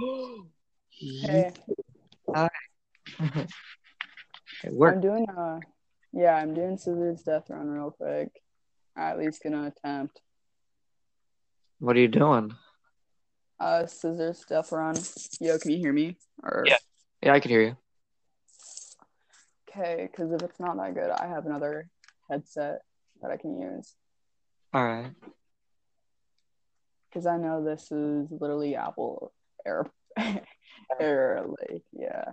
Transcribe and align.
Hey, 0.00 1.52
It 4.64 4.72
worked. 4.72 4.96
I'm 4.96 5.00
doing 5.00 5.28
uh 5.28 5.60
yeah, 6.12 6.34
I'm 6.36 6.54
doing 6.54 6.78
scissors 6.78 7.22
death 7.22 7.44
run 7.50 7.68
real 7.68 7.90
quick. 7.90 8.30
At 8.96 9.18
least 9.18 9.42
gonna 9.42 9.66
attempt. 9.66 10.20
What 11.80 11.96
are 11.96 12.00
you 12.00 12.08
doing? 12.08 12.52
Uh 13.58 13.86
scissors 13.86 14.44
death 14.48 14.70
run. 14.70 14.96
Yo, 15.40 15.58
can 15.58 15.72
you 15.72 15.78
hear 15.78 15.92
me? 15.92 16.16
Or 16.42 16.64
Yeah. 16.68 16.76
Yeah, 17.22 17.34
I 17.34 17.40
can 17.40 17.50
hear 17.50 17.62
you. 17.62 17.76
okay, 19.68 20.08
because 20.10 20.30
if 20.32 20.42
it's 20.42 20.60
not 20.60 20.76
that 20.76 20.94
good, 20.94 21.10
I 21.10 21.26
have 21.26 21.46
another 21.46 21.88
headset 22.30 22.82
that 23.20 23.32
I 23.32 23.36
can 23.36 23.60
use. 23.60 23.94
All 24.72 24.84
right. 24.84 25.10
Because 27.08 27.26
I 27.26 27.36
know 27.36 27.64
this 27.64 27.90
is 27.90 28.28
literally 28.30 28.76
Apple 28.76 29.32
Air 29.68 29.86
Air 31.00 31.44
like 31.46 31.82
yeah. 31.92 32.32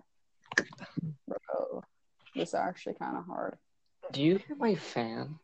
Bro, 1.27 1.83
this 2.35 2.49
is 2.49 2.55
actually 2.55 2.95
kind 2.95 3.17
of 3.17 3.25
hard. 3.25 3.57
Do 4.11 4.21
you 4.21 4.37
hear 4.37 4.55
my 4.55 4.75
fan? 4.75 5.39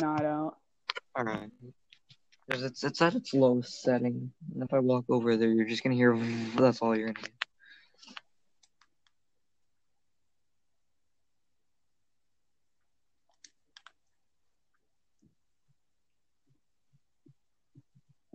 No, 0.00 0.12
I 0.12 0.22
don't. 0.22 0.54
All 1.16 1.24
right. 1.24 1.50
Because 2.46 2.64
it's 2.64 2.84
it's 2.84 3.00
at 3.00 3.14
its 3.14 3.32
lowest 3.32 3.82
setting, 3.82 4.32
and 4.52 4.62
if 4.62 4.72
I 4.72 4.80
walk 4.80 5.04
over 5.08 5.36
there, 5.36 5.50
you're 5.50 5.66
just 5.68 5.82
gonna 5.82 5.94
hear. 5.94 6.16
That's 6.56 6.82
all 6.82 6.96
you're 6.96 7.12
gonna 7.12 7.28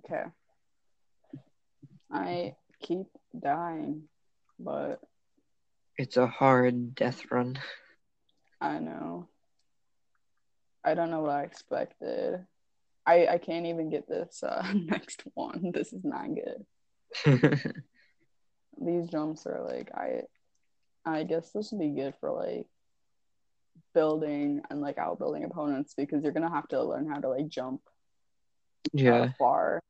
hear. 0.07 0.17
Okay. 0.17 0.29
I 2.11 2.55
keep 2.81 3.07
dying, 3.37 4.03
but 4.59 4.99
It's 5.97 6.17
a 6.17 6.27
hard 6.27 6.95
death 6.95 7.21
run. 7.31 7.59
I 8.61 8.79
know. 8.79 9.27
I 10.83 10.93
don't 10.93 11.11
know 11.11 11.21
what 11.21 11.31
I 11.31 11.43
expected. 11.43 12.45
I 13.05 13.27
I 13.27 13.37
can't 13.37 13.65
even 13.65 13.89
get 13.89 14.07
this 14.07 14.43
uh, 14.43 14.71
next 14.75 15.23
one. 15.33 15.71
This 15.73 15.93
is 15.93 16.03
not 16.03 16.29
good. 16.33 16.65
These 18.81 19.09
jumps 19.09 19.45
are 19.45 19.63
like 19.65 19.91
I 19.93 20.23
I 21.05 21.23
guess 21.23 21.51
this 21.51 21.71
would 21.71 21.81
be 21.81 22.01
good 22.01 22.13
for 22.19 22.31
like 22.31 22.67
building 23.93 24.61
and 24.69 24.81
like 24.81 24.97
outbuilding 24.97 25.43
opponents 25.43 25.93
because 25.95 26.23
you're 26.23 26.33
gonna 26.33 26.49
have 26.49 26.67
to 26.69 26.83
learn 26.83 27.09
how 27.09 27.19
to 27.19 27.29
like 27.29 27.47
jump 27.47 27.81
yeah. 28.93 29.31
far 29.37 29.81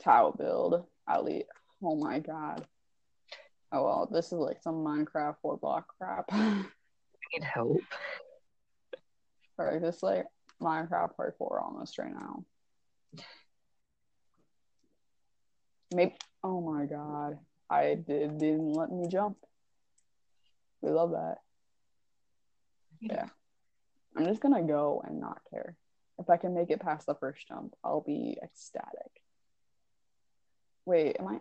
to 0.00 0.08
outbuild 0.08 0.86
least. 1.16 1.46
Oh 1.82 1.96
my 1.96 2.18
god. 2.18 2.66
Oh 3.72 3.84
well, 3.84 4.08
this 4.10 4.26
is 4.26 4.32
like 4.32 4.62
some 4.62 4.84
Minecraft 4.84 5.36
four 5.42 5.56
block 5.56 5.86
crap. 5.98 6.24
I 6.32 6.64
need 7.32 7.44
help. 7.44 7.80
or 9.58 9.78
just 9.80 10.02
like 10.02 10.26
Minecraft 10.60 11.10
parkour 11.16 11.62
almost 11.62 11.98
right 11.98 12.12
now. 12.12 12.44
Maybe. 15.94 16.14
Oh 16.42 16.60
my 16.60 16.86
god, 16.86 17.38
I 17.70 17.94
did 17.94 18.38
didn't 18.38 18.72
let 18.72 18.90
me 18.90 19.08
jump. 19.08 19.36
We 20.80 20.90
love 20.90 21.12
that. 21.12 21.38
Yeah, 23.00 23.26
I'm 24.16 24.26
just 24.26 24.40
gonna 24.40 24.62
go 24.62 25.02
and 25.06 25.20
not 25.20 25.40
care. 25.50 25.76
If 26.18 26.30
I 26.30 26.36
can 26.36 26.54
make 26.54 26.70
it 26.70 26.80
past 26.80 27.06
the 27.06 27.14
first 27.14 27.46
jump, 27.46 27.74
I'll 27.84 28.00
be 28.00 28.38
ecstatic. 28.42 29.22
Wait, 30.88 31.16
am 31.20 31.28
I? 31.28 31.38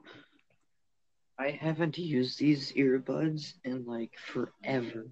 I 1.40 1.52
haven't 1.52 1.98
used 1.98 2.38
these 2.38 2.74
earbuds 2.74 3.54
in 3.64 3.86
like 3.86 4.12
forever. 4.18 5.08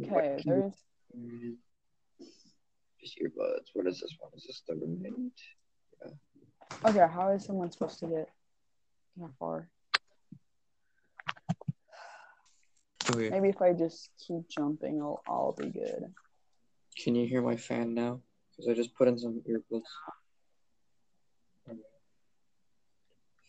Okay, 0.00 0.40
there's. 0.44 0.72
Just 3.00 3.18
earbuds. 3.18 3.66
What 3.72 3.88
is 3.88 4.00
this 4.00 4.14
one? 4.20 4.30
Is 4.36 4.44
this 4.46 4.62
the 4.68 4.76
roommate? 4.76 5.42
Yeah. 6.04 6.88
Okay, 6.88 7.12
how 7.12 7.30
is 7.30 7.44
someone 7.44 7.72
supposed 7.72 7.98
to 7.98 8.06
get 8.06 8.28
that 9.16 9.30
far? 9.40 9.68
Okay. 13.10 13.30
Maybe 13.30 13.48
if 13.48 13.60
I 13.60 13.72
just 13.72 14.10
keep 14.24 14.48
jumping, 14.48 15.02
I'll, 15.02 15.20
I'll 15.26 15.56
be 15.58 15.66
good. 15.66 16.14
Can 16.96 17.16
you 17.16 17.26
hear 17.26 17.42
my 17.42 17.56
fan 17.56 17.92
now? 17.92 18.20
Because 18.52 18.70
I 18.70 18.74
just 18.74 18.94
put 18.94 19.08
in 19.08 19.18
some 19.18 19.42
earbuds. 19.50 19.82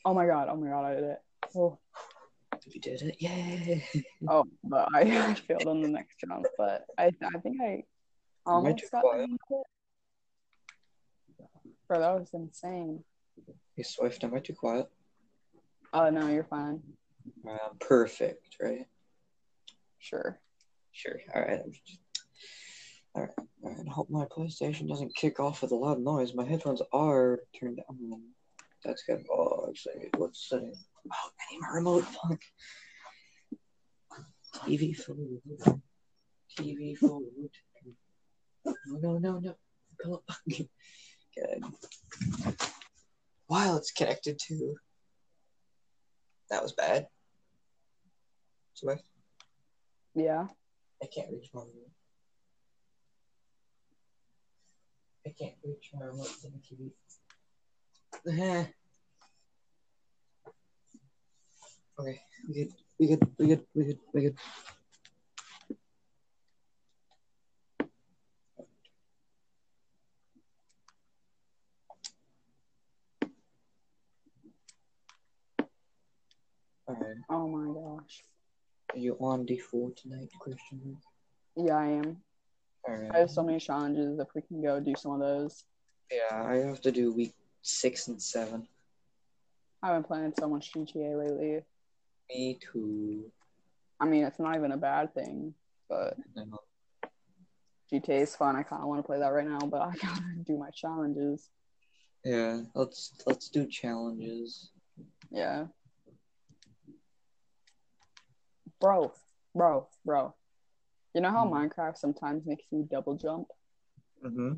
Oh 0.06 0.14
my 0.14 0.28
god, 0.28 0.48
oh 0.52 0.56
my 0.56 0.70
god, 0.70 0.86
I 0.86 0.94
did 0.94 1.04
it. 1.04 1.22
Oh, 1.56 1.80
You 2.68 2.80
did 2.80 3.02
it. 3.02 3.16
Yay! 3.20 3.84
oh 4.30 4.46
but 4.64 4.88
I, 4.94 5.02
I 5.02 5.34
failed 5.34 5.68
on 5.68 5.82
the 5.82 5.88
next 5.88 6.20
jump, 6.20 6.46
but 6.58 6.86
I 6.98 7.06
I 7.06 7.40
think 7.40 7.60
I 7.60 7.84
almost 8.46 8.92
got 8.92 9.02
quiet? 9.02 9.18
the 9.18 9.22
hang 9.22 9.38
of 9.50 9.58
it. 9.60 11.48
Bro, 11.88 12.00
that 12.00 12.20
was 12.20 12.30
insane. 12.34 13.04
Hey, 13.76 13.84
Swift, 13.84 14.24
am 14.24 14.36
I 14.36 14.40
too 14.40 14.54
quiet? 14.54 14.88
Oh 15.92 16.10
no, 16.12 16.28
you're 16.28 16.44
fine. 16.44 16.82
Um, 17.48 17.78
perfect, 17.80 18.58
right? 18.62 18.86
Sure. 19.98 20.40
Sure. 20.92 21.20
All 21.34 21.42
right. 21.42 21.62
All 23.16 23.22
right. 23.24 23.32
All 23.64 23.72
right. 23.72 23.88
Hope 23.88 24.10
my 24.12 24.26
PlayStation 24.26 24.88
doesn't 24.88 25.16
kick 25.16 25.40
off 25.40 25.64
with 25.64 25.72
a 25.72 25.76
loud 25.76 26.00
noise. 26.00 26.36
My 26.36 26.46
headphones 26.46 26.82
are 26.94 27.40
turned 27.60 27.78
down. 27.78 28.35
That's 28.84 29.04
good. 29.04 29.26
Oh, 29.32 29.68
actually, 29.70 30.10
let's 30.18 30.50
see. 30.50 30.58
Oh, 30.58 31.30
I 31.40 31.54
need 31.54 31.60
my 31.62 31.70
remote. 31.74 32.06
Fuck. 32.06 32.42
TV 34.64 34.96
food. 34.96 35.42
TV 36.58 36.98
food. 36.98 37.50
No, 38.66 38.74
no, 38.88 39.18
no, 39.18 39.40
no. 39.40 39.56
Go. 40.04 40.24
Good. 40.48 41.64
While 43.48 43.78
it's 43.78 43.92
connected 43.92 44.40
to. 44.48 44.76
That 46.50 46.64
was 46.64 46.74
bad. 46.74 47.08
Swift. 48.76 49.04
Yeah. 50.14 50.48
I 51.02 51.08
can't 51.08 51.32
reach 51.32 51.50
my 51.54 51.62
remote. 51.62 51.92
I 55.26 55.34
can't 55.38 55.56
reach 55.64 55.90
my 55.94 56.06
remote 56.06 56.28
from 56.28 56.52
the 56.52 56.60
TV. 56.60 56.92
Okay, 61.98 62.20
we 62.50 62.54
good. 62.56 62.74
We 63.00 63.08
good. 63.08 63.28
We 63.38 63.48
good. 63.48 63.66
We 63.74 63.84
good. 63.86 64.00
We 64.14 64.22
good. 64.22 64.36
Oh 77.30 77.48
my 77.48 77.74
gosh. 77.74 78.24
Are 78.94 78.98
you 78.98 79.16
on 79.20 79.46
D4 79.46 79.96
tonight, 79.96 80.30
Christian? 80.40 80.98
Yeah, 81.56 81.78
I 81.78 81.86
am. 81.86 82.18
Alright. 82.88 83.12
I 83.14 83.20
have 83.20 83.32
so 83.32 83.44
many 83.44 83.60
challenges. 83.60 84.20
If 84.20 84.28
we 84.36 84.42
can 84.42 84.62
go 84.62 84.80
do 84.80 84.96
some 84.98 85.14
of 85.14 85.20
those. 85.20 85.64
Yeah, 86.12 86.44
I 86.44 86.56
have 86.58 86.82
to 86.82 86.92
do 86.92 87.14
week 87.14 87.34
six 87.66 88.08
and 88.08 88.22
seven. 88.22 88.68
I've 89.82 89.96
been 89.96 90.04
playing 90.04 90.34
so 90.40 90.48
much 90.48 90.72
GTA 90.74 91.18
lately. 91.18 91.62
Me 92.30 92.60
too. 92.62 93.32
I 94.00 94.06
mean, 94.06 94.24
it's 94.24 94.40
not 94.40 94.56
even 94.56 94.72
a 94.72 94.78
bad 94.78 95.14
thing, 95.14 95.54
but 95.90 96.18
No. 96.36 96.60
GTA 97.92 98.22
is 98.22 98.36
fun. 98.36 98.56
I 98.56 98.64
kind 98.64 98.82
of 98.82 98.88
want 98.88 99.00
to 99.00 99.06
play 99.06 99.20
that 99.20 99.30
right 99.30 99.48
now, 99.48 99.60
but 99.60 99.82
I 99.82 99.96
gotta 100.02 100.22
do 100.46 100.58
my 100.58 100.70
challenges. 100.72 101.50
Yeah, 102.24 102.62
let's 102.74 103.14
let's 103.28 103.50
do 103.50 103.68
challenges. 103.68 104.72
Yeah. 105.32 105.68
Bro, 108.82 109.14
bro, 109.54 109.88
bro. 110.04 110.34
You 111.14 111.22
know 111.22 111.32
how 111.32 111.48
Hmm. 111.48 111.54
Minecraft 111.54 111.98
sometimes 111.98 112.46
makes 112.46 112.66
you 112.72 112.88
double 112.90 113.16
jump? 113.16 113.48
Mm-hmm. 114.26 114.54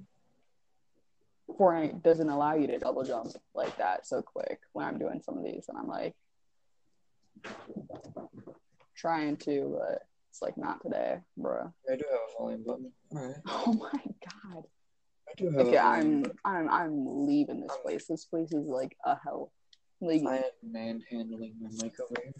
Fortnite 1.49 2.03
doesn't 2.03 2.29
allow 2.29 2.55
you 2.55 2.67
to 2.67 2.77
double 2.79 3.03
jump 3.03 3.27
like 3.55 3.75
that 3.77 4.05
so 4.05 4.21
quick 4.21 4.59
when 4.73 4.85
I'm 4.85 4.97
doing 4.99 5.21
some 5.23 5.37
of 5.37 5.43
these, 5.43 5.65
and 5.69 5.77
I'm 5.77 5.87
like 5.87 6.15
trying 8.95 9.37
to, 9.37 9.77
but 9.79 10.03
it's 10.29 10.41
like 10.41 10.57
not 10.57 10.81
today, 10.83 11.17
bro. 11.37 11.73
I 11.91 11.95
do 11.95 12.03
have 12.11 12.19
a 12.19 12.41
volume 12.41 12.63
button. 12.65 12.91
Oh 13.47 13.73
my 13.73 14.03
god. 14.53 14.63
I 15.29 15.33
do 15.37 15.49
have 15.51 15.67
Okay, 15.67 15.77
a 15.77 15.81
volume 15.81 16.05
I'm 16.15 16.21
button. 16.21 16.37
I'm 16.45 16.69
I'm 16.69 17.27
leaving 17.27 17.61
this 17.61 17.75
place. 17.83 18.05
This 18.07 18.25
place 18.25 18.51
is 18.53 18.67
like 18.67 18.97
a 19.05 19.17
hell. 19.23 19.51
Like 20.01 20.21
I 20.27 20.37
am 20.37 20.43
manhandling 20.63 21.55
my 21.61 21.69
mic 21.83 21.93
over 21.99 22.21
here. 22.23 22.33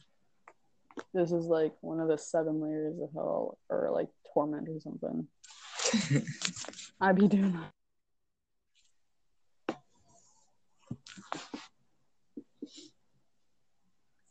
this 1.14 1.32
is 1.32 1.46
like 1.46 1.74
one 1.82 2.00
of 2.00 2.08
the 2.08 2.18
seven 2.18 2.62
layers 2.62 3.00
of 3.00 3.10
hell 3.14 3.58
or 3.70 3.90
like 3.92 4.10
torment 4.34 4.68
or 4.70 4.80
something. 4.80 5.28
I'd 7.02 7.16
be 7.16 7.28
doing 7.28 7.54
that. 7.54 7.72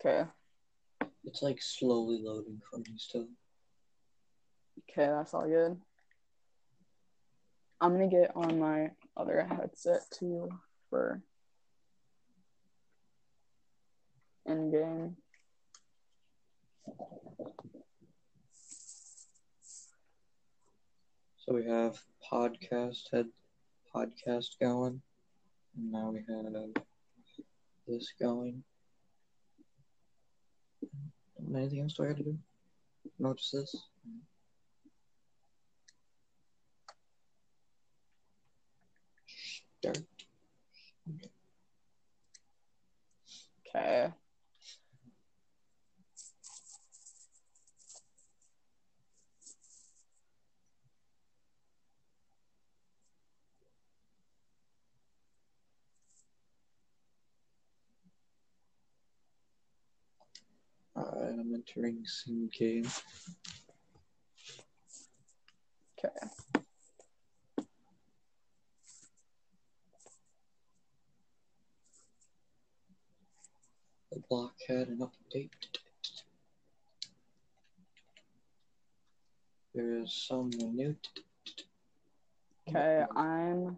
Okay. 0.01 0.29
It's 1.25 1.43
like 1.43 1.61
slowly 1.61 2.21
loading 2.23 2.61
for 2.71 2.79
me 2.79 2.95
still. 2.97 3.27
Okay, 4.91 5.07
that's 5.07 5.35
all 5.35 5.47
good. 5.47 5.81
I'm 7.81 7.93
gonna 7.93 8.09
get 8.09 8.35
on 8.35 8.59
my 8.59 8.91
other 9.17 9.45
headset 9.45 10.03
too 10.11 10.49
for 10.89 11.23
in 14.47 14.71
game. 14.71 15.17
So 21.39 21.55
we 21.55 21.65
have 21.67 21.99
podcast 22.33 23.03
head 23.13 23.27
podcast 23.95 24.59
going. 24.61 25.03
Now 25.79 26.11
we 26.11 26.25
have 26.29 26.73
this 27.87 28.13
going. 28.19 28.63
Anything 31.55 31.81
else 31.81 31.95
do 31.95 32.05
I 32.05 32.09
have 32.09 32.17
to 32.17 32.23
do? 32.23 32.39
Notice 33.19 33.51
this. 33.53 33.77
Start. 39.81 39.99
Okay. 43.69 44.13
Alright, 60.97 61.39
I'm 61.39 61.55
entering 61.55 62.05
sim 62.07 62.49
game. 62.59 62.87
Okay. 65.99 66.15
The 74.13 74.23
block 74.31 74.55
had 74.67 74.89
an 74.89 74.99
update. 74.99 75.51
There 79.75 79.99
is 79.99 80.15
some 80.27 80.49
new. 80.49 80.97
Okay, 82.69 83.05
I'm 83.15 83.77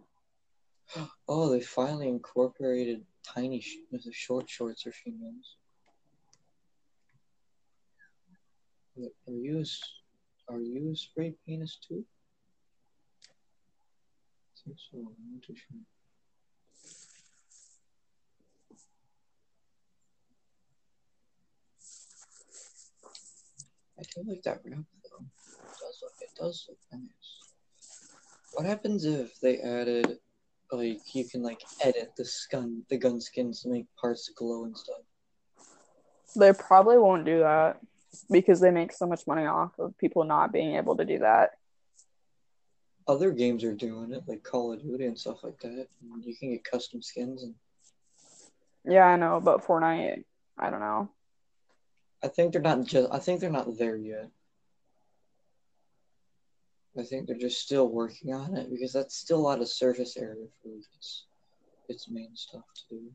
Oh, 1.27 1.49
they 1.49 1.61
finally 1.61 2.07
incorporated 2.07 3.05
tiny 3.23 3.59
sh- 3.59 3.77
with 3.91 4.05
the 4.05 4.13
short 4.13 4.49
shorts 4.49 4.83
for 4.83 4.91
females. 4.91 5.57
Are 8.97 9.33
you 9.33 9.63
are 10.49 10.59
you 10.59 10.95
spray 10.95 11.35
penis 11.45 11.77
too? 11.87 12.03
I 14.57 14.61
think 14.65 14.77
so. 14.79 14.97
I'm 14.97 15.33
not 15.33 15.43
too 15.43 15.55
sure. 15.55 15.79
I 23.97 24.03
do 24.15 24.29
like 24.29 24.41
that 24.43 24.61
wrap 24.65 24.85
though. 25.11 25.25
It 25.63 25.77
does 25.79 25.99
look 26.01 26.13
it 26.21 26.29
does 26.37 26.65
look 26.67 26.77
nice. 26.91 27.03
What 28.53 28.65
happens 28.65 29.05
if 29.05 29.39
they 29.39 29.59
added 29.59 30.17
like 30.71 30.99
you 31.13 31.25
can 31.25 31.43
like 31.43 31.61
edit 31.81 32.13
the 32.17 32.25
skin 32.25 32.83
the 32.89 32.97
gun 32.97 33.21
skins 33.21 33.61
to 33.61 33.69
make 33.69 33.85
parts 33.99 34.29
glow 34.35 34.65
and 34.65 34.77
stuff? 34.77 35.01
they 36.35 36.53
probably 36.53 36.97
won't 36.97 37.25
do 37.25 37.39
that 37.39 37.79
because 38.29 38.59
they 38.59 38.71
make 38.71 38.91
so 38.91 39.05
much 39.05 39.27
money 39.27 39.45
off 39.45 39.77
of 39.79 39.97
people 39.97 40.23
not 40.23 40.51
being 40.51 40.75
able 40.75 40.95
to 40.97 41.05
do 41.05 41.19
that. 41.19 41.51
Other 43.07 43.31
games 43.31 43.63
are 43.63 43.73
doing 43.73 44.13
it, 44.13 44.23
like 44.27 44.43
Call 44.43 44.73
of 44.73 44.81
Duty 44.81 45.05
and 45.05 45.17
stuff 45.17 45.43
like 45.43 45.59
that. 45.61 45.87
You 46.21 46.35
can 46.35 46.51
get 46.51 46.63
custom 46.63 47.01
skins 47.01 47.43
and 47.43 47.55
Yeah, 48.85 49.05
I 49.05 49.15
know, 49.15 49.39
but 49.39 49.65
Fortnite, 49.65 50.23
I 50.57 50.69
don't 50.69 50.79
know. 50.79 51.09
I 52.23 52.27
think 52.27 52.51
they're 52.53 52.61
not 52.61 52.83
just. 52.85 53.11
I 53.11 53.19
think 53.19 53.39
they're 53.39 53.49
not 53.49 53.77
there 53.77 53.97
yet. 53.97 54.29
I 56.97 57.03
think 57.03 57.27
they're 57.27 57.37
just 57.37 57.61
still 57.61 57.87
working 57.87 58.33
on 58.33 58.55
it 58.55 58.69
because 58.69 58.91
that's 58.91 59.15
still 59.15 59.39
a 59.39 59.47
lot 59.47 59.61
of 59.61 59.69
surface 59.69 60.17
area 60.17 60.45
for 60.61 60.69
its 60.75 61.25
its 61.87 62.09
main 62.09 62.35
stuff 62.35 62.63
to 62.75 62.95
do. 62.95 63.11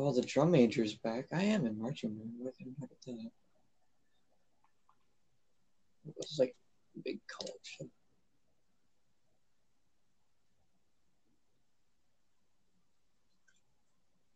Oh, 0.00 0.12
the 0.12 0.22
drum 0.22 0.52
major's 0.52 0.94
back. 0.94 1.26
I 1.32 1.42
am 1.42 1.66
in 1.66 1.76
marching 1.76 2.14
band. 2.14 2.30
I 2.40 2.84
at 2.84 2.88
that? 3.06 3.30
It 6.06 6.14
was 6.16 6.36
like 6.38 6.54
a 6.96 7.00
big 7.00 7.18
collection. 7.26 7.90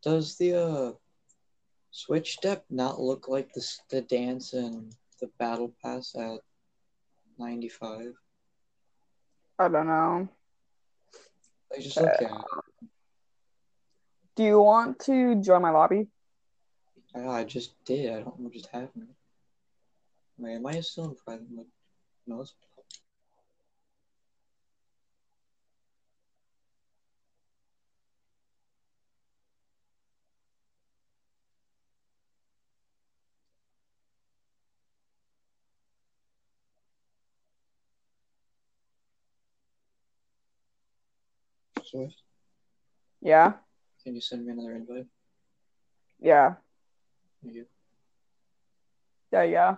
Does 0.02 0.36
the 0.36 0.54
uh 0.60 0.92
switch 1.92 2.32
step 2.32 2.64
not 2.68 3.00
look 3.00 3.28
like 3.28 3.52
the 3.52 3.64
the 3.88 4.00
dance 4.00 4.54
in 4.54 4.90
the 5.20 5.30
battle 5.38 5.72
pass 5.80 6.12
at 6.16 6.40
95? 7.38 8.14
I 9.60 9.68
don't 9.68 9.86
know. 9.86 10.28
Like 11.70 11.82
just 11.82 12.00
look 12.00 12.10
at 12.10 12.22
it. 12.22 12.71
Do 14.34 14.44
you 14.44 14.60
want 14.60 14.98
to 15.00 15.34
join 15.42 15.60
my 15.60 15.70
lobby? 15.70 16.08
I, 17.14 17.28
I 17.28 17.44
just 17.44 17.72
did. 17.84 18.10
I 18.10 18.20
don't 18.20 18.38
know 18.38 18.44
what 18.44 18.52
just 18.52 18.68
happened. 18.68 19.08
Wait, 20.38 20.54
am 20.54 20.66
I 20.66 20.80
still 20.80 21.04
in 21.04 21.14
private 21.14 21.50
mode? 21.50 21.66
No, 22.26 22.40
it's 22.40 22.54
Yeah, 43.20 43.52
Can 44.02 44.14
you 44.14 44.20
send 44.20 44.44
me 44.46 44.52
another 44.52 44.74
invite? 44.74 45.06
yeah, 46.20 46.54
Thank 47.42 47.54
you. 47.54 47.66
yeah, 49.32 49.42
yeah. 49.42 49.76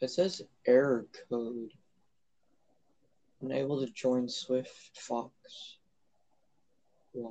It 0.00 0.10
says 0.10 0.42
error 0.66 1.06
code. 1.30 1.70
Unable 3.40 3.80
to 3.84 3.92
join 3.92 4.28
Swift 4.28 4.96
Fox. 4.98 5.32
Why? 7.12 7.30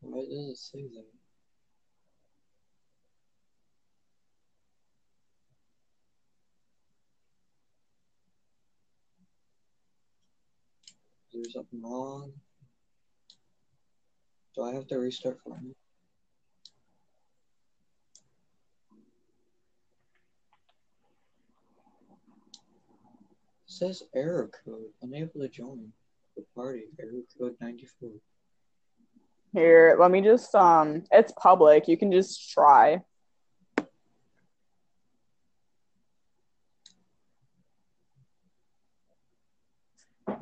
Why 0.00 0.20
does 0.20 0.48
it 0.50 0.56
say 0.56 0.82
that? 0.82 1.04
There 11.44 11.50
something 11.50 11.82
wrong? 11.82 12.32
Do 14.56 14.62
I 14.62 14.72
have 14.72 14.86
to 14.86 14.98
restart? 14.98 15.38
It 15.46 15.74
says 23.66 24.04
error 24.14 24.50
code. 24.64 24.84
Unable 25.02 25.40
to 25.40 25.48
join 25.48 25.92
the 26.34 26.44
party. 26.54 26.84
Error 26.98 27.20
code 27.38 27.56
94. 27.60 28.10
Here, 29.52 29.96
let 30.00 30.10
me 30.10 30.22
just 30.22 30.54
um 30.54 31.02
it's 31.10 31.32
public. 31.32 31.88
You 31.88 31.98
can 31.98 32.10
just 32.10 32.50
try. 32.52 33.02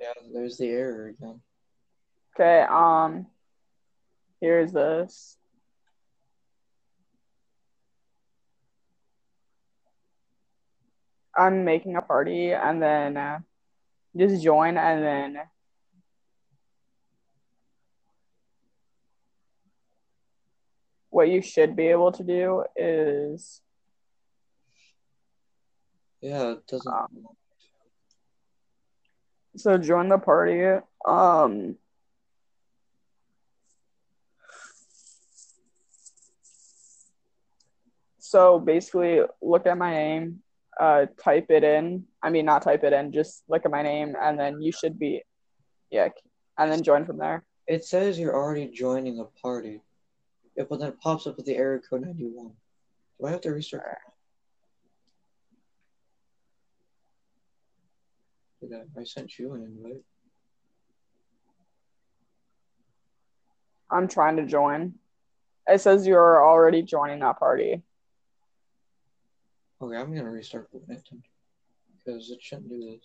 Yeah, 0.02 0.14
there's 0.34 0.58
the 0.58 0.66
error 0.66 1.06
again. 1.06 1.40
Okay, 2.34 2.62
um 2.62 3.26
here's 4.40 4.72
this. 4.72 5.36
I'm 11.36 11.64
making 11.64 11.94
a 11.94 12.02
party 12.02 12.52
and 12.52 12.82
then 12.82 13.16
uh, 13.16 13.38
just 14.16 14.42
join 14.42 14.76
and 14.76 15.04
then 15.04 15.38
what 21.10 21.28
you 21.28 21.42
should 21.42 21.76
be 21.76 21.86
able 21.86 22.10
to 22.10 22.24
do 22.24 22.64
is 22.74 23.60
Yeah, 26.20 26.52
it 26.52 26.66
doesn't. 26.66 26.92
Um, 26.92 27.26
so 29.56 29.78
join 29.78 30.08
the 30.08 30.18
party. 30.18 30.82
Um, 31.06 31.76
so 38.18 38.58
basically, 38.58 39.20
look 39.40 39.66
at 39.66 39.76
my 39.76 39.90
name, 39.90 40.42
uh, 40.80 41.06
type 41.22 41.50
it 41.50 41.64
in. 41.64 42.04
I 42.22 42.30
mean, 42.30 42.46
not 42.46 42.62
type 42.62 42.84
it 42.84 42.92
in, 42.92 43.12
just 43.12 43.42
look 43.48 43.64
at 43.64 43.70
my 43.70 43.82
name, 43.82 44.16
and 44.20 44.38
then 44.38 44.62
you 44.62 44.72
should 44.72 44.98
be, 44.98 45.22
yeah, 45.90 46.08
and 46.58 46.70
then 46.70 46.82
join 46.82 47.04
from 47.04 47.18
there. 47.18 47.44
It 47.66 47.84
says 47.84 48.18
you're 48.18 48.34
already 48.34 48.68
joining 48.68 49.20
a 49.20 49.24
party, 49.40 49.80
but 50.56 50.70
then 50.78 50.88
it 50.88 51.00
pops 51.00 51.26
up 51.26 51.36
with 51.36 51.46
the 51.46 51.56
error 51.56 51.80
code 51.88 52.02
91. 52.02 52.52
Do 53.20 53.26
I 53.26 53.30
have 53.30 53.40
to 53.42 53.50
restart? 53.50 53.98
Did 58.62 58.74
I, 58.74 59.00
I 59.00 59.02
sent 59.02 59.40
you 59.40 59.54
an 59.54 59.64
invite. 59.64 60.04
I'm 63.90 64.06
trying 64.06 64.36
to 64.36 64.46
join. 64.46 64.94
It 65.66 65.80
says 65.80 66.06
you're 66.06 66.44
already 66.44 66.82
joining 66.82 67.18
that 67.20 67.40
party. 67.40 67.82
Okay, 69.80 69.96
I'm 69.96 70.14
gonna 70.14 70.30
restart 70.30 70.68
the 70.72 70.78
it 70.78 71.02
because 71.98 72.30
it 72.30 72.40
shouldn't 72.40 72.68
do 72.68 72.98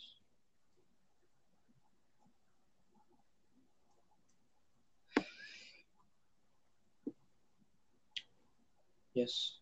this. 5.16 5.26
Yes. 9.16 9.58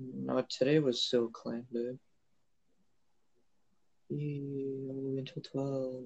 Mm, 0.00 0.24
no, 0.24 0.46
today 0.48 0.78
was 0.78 1.02
still 1.02 1.28
clan 1.28 1.66
day. 1.70 1.98
Until 4.10 5.42
12. 5.52 6.02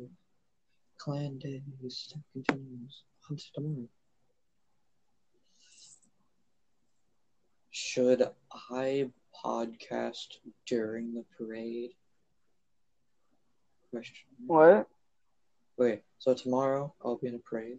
Clan 0.99 1.39
day 1.39 1.63
still 1.89 2.23
continues. 2.33 3.03
Tomorrow. 3.55 3.89
Should 7.71 8.29
I 8.71 9.11
podcast 9.45 10.37
during 10.67 11.15
the 11.15 11.25
parade? 11.37 11.91
Question. 13.91 14.27
What? 14.47 14.87
Wait, 15.79 16.03
so 16.19 16.35
tomorrow 16.35 16.95
I'll 17.03 17.17
be 17.17 17.29
in 17.29 17.35
a 17.37 17.39
parade? 17.39 17.79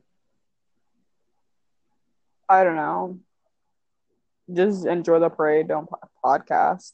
I 2.50 2.63
don't 2.63 2.75
know. 2.75 3.20
Just 4.51 4.86
enjoy 4.86 5.20
the 5.20 5.29
parade. 5.29 5.67
Don't 5.67 5.89
podcast. 6.24 6.94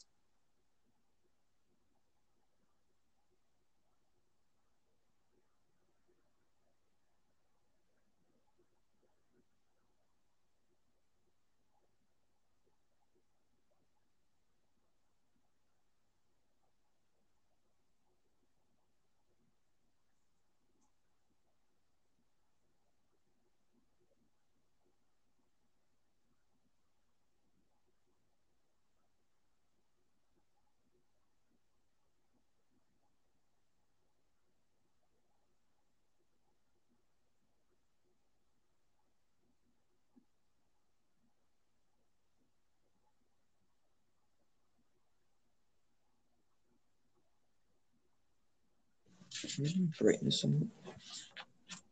Brightness 50.00 50.43
on 50.43 50.69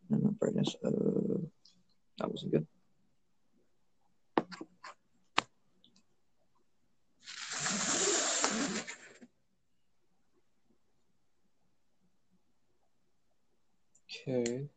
no, 0.10 0.18
not 0.18 0.40
brightness. 0.40 0.76
Uh, 0.84 1.40
that 2.18 2.32
wasn't 2.32 2.52
good. 2.52 2.68
Okay. 14.28 14.70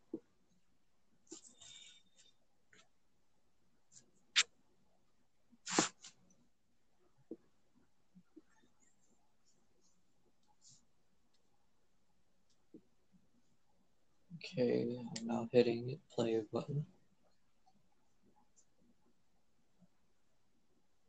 Okay, 14.53 14.99
I'm 15.17 15.27
now 15.27 15.49
hitting 15.51 15.99
play 16.15 16.39
button. 16.53 16.85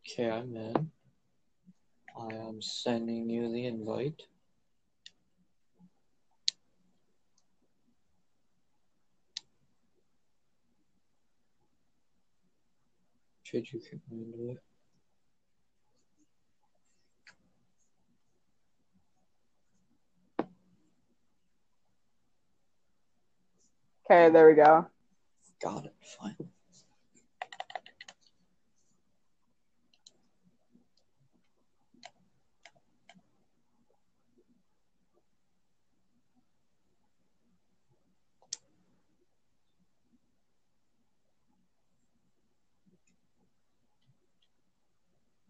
Okay, 0.07 0.29
I'm 0.29 0.55
in. 0.55 0.91
I 2.17 2.35
am 2.35 2.62
sending 2.62 3.29
you 3.29 3.51
the 3.51 3.65
invite. 3.65 4.21
Should 13.43 13.73
you 13.73 13.81
come 13.81 14.01
into 14.09 14.51
it? 14.51 14.73
Okay, 24.05 24.29
there 24.31 24.50
we 24.50 24.55
go. 24.55 24.86
Got 25.62 25.86
it. 25.86 25.93
Fine. 26.19 26.36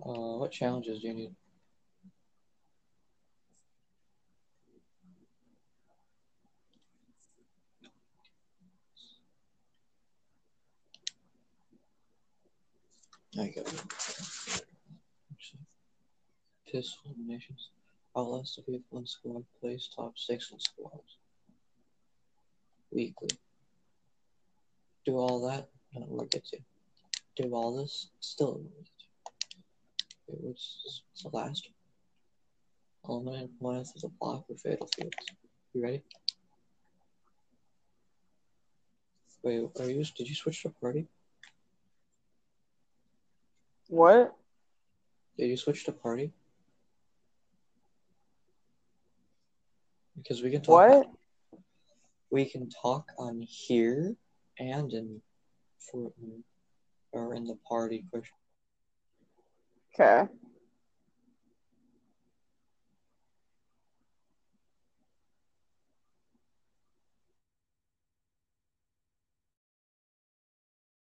Uh, 0.05 0.37
what 0.37 0.51
challenges 0.51 0.99
do 1.01 1.07
you 1.07 1.13
need? 1.13 1.35
I 13.39 13.47
got 13.47 13.65
it. 13.73 13.83
Piss 16.73 16.97
eliminations. 17.05 17.69
Outlast 18.17 18.59
the 18.65 18.81
in 18.97 19.05
squad 19.05 19.45
plays 19.61 19.89
top 19.95 20.17
six 20.17 20.51
in 20.51 20.59
squads. 20.59 21.17
Weekly. 22.91 23.29
Do 25.05 25.17
all 25.17 25.47
that, 25.47 25.69
and 25.93 26.03
it 26.03 26.09
will 26.09 26.25
get 26.25 26.51
you. 26.51 26.59
Do 27.35 27.53
all 27.53 27.77
this, 27.77 28.07
still 28.21 28.53
it 28.53 28.57
will 28.57 28.71
get 28.77 28.87
you. 28.99 30.33
Okay, 30.33 30.39
what's, 30.41 31.03
what's 31.11 31.21
the 31.21 31.29
last 31.29 31.69
one? 33.05 33.23
Eliminate 33.23 33.51
opponents 33.59 33.93
as 33.95 34.03
a 34.03 34.07
block 34.07 34.45
or 34.49 34.55
fatal 34.55 34.89
fields. 34.95 35.15
You 35.73 35.83
ready? 35.83 36.01
Wait, 39.43 39.69
are 39.79 39.89
you? 39.89 40.03
Did 40.17 40.27
you 40.27 40.35
switch 40.35 40.63
to 40.63 40.69
party? 40.69 41.05
What? 43.89 44.33
Did 45.37 45.49
you 45.49 45.57
switch 45.57 45.83
to 45.85 45.91
party? 45.91 46.31
Because 50.23 50.41
we 50.41 50.49
can 50.51 50.61
talk. 50.61 50.89
What? 50.89 51.07
We 52.31 52.45
can 52.45 52.69
talk 52.69 53.11
on 53.19 53.41
here 53.41 54.15
and 54.57 54.91
in 54.91 55.21
Fortnite 55.93 56.43
or 57.11 57.35
in 57.35 57.43
the 57.43 57.57
party 57.67 58.05
question. 58.09 58.33
Okay. 59.93 60.27